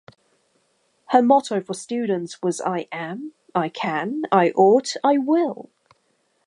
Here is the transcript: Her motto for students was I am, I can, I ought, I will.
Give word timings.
Her 1.09 1.21
motto 1.21 1.61
for 1.61 1.75
students 1.75 2.41
was 2.41 2.59
I 2.59 2.87
am, 2.91 3.33
I 3.53 3.69
can, 3.69 4.23
I 4.31 4.49
ought, 4.49 4.95
I 5.03 5.19
will. 5.19 5.69